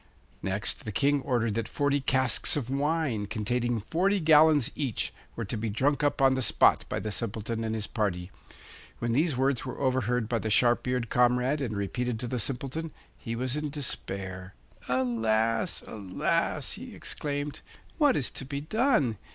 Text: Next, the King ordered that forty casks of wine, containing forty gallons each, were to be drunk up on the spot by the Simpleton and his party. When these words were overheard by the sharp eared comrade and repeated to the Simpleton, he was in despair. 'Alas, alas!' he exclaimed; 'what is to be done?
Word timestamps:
Next, 0.41 0.83
the 0.83 0.91
King 0.91 1.21
ordered 1.21 1.53
that 1.53 1.67
forty 1.67 2.01
casks 2.01 2.55
of 2.57 2.71
wine, 2.71 3.27
containing 3.27 3.79
forty 3.79 4.19
gallons 4.19 4.71
each, 4.73 5.13
were 5.35 5.45
to 5.45 5.55
be 5.55 5.69
drunk 5.69 6.03
up 6.03 6.23
on 6.23 6.33
the 6.33 6.41
spot 6.41 6.85
by 6.89 6.99
the 6.99 7.11
Simpleton 7.11 7.63
and 7.63 7.75
his 7.75 7.85
party. 7.85 8.31
When 8.97 9.11
these 9.11 9.37
words 9.37 9.63
were 9.63 9.77
overheard 9.79 10.27
by 10.27 10.39
the 10.39 10.49
sharp 10.49 10.87
eared 10.87 11.11
comrade 11.11 11.61
and 11.61 11.77
repeated 11.77 12.19
to 12.21 12.27
the 12.27 12.39
Simpleton, 12.39 12.89
he 13.15 13.35
was 13.35 13.55
in 13.55 13.69
despair. 13.69 14.55
'Alas, 14.89 15.83
alas!' 15.85 16.71
he 16.71 16.95
exclaimed; 16.95 17.61
'what 17.99 18.15
is 18.15 18.31
to 18.31 18.43
be 18.43 18.59
done? 18.61 19.17